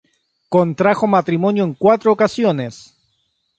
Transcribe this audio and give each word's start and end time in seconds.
Contrajo 0.49 1.05
matrimonio 1.05 1.63
en 1.63 1.75
cuatro 1.75 2.11
ocasiones. 2.11 2.95